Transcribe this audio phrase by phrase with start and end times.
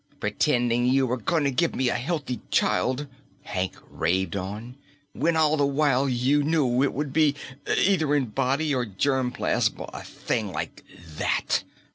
[0.19, 3.05] "Pretending you were going to give me a healthy child,"
[3.43, 4.75] Hank raved on,
[5.13, 7.35] "when all the while you knew it would be
[7.67, 10.83] either in body or germ plasm a thing like
[11.17, 11.63] that!"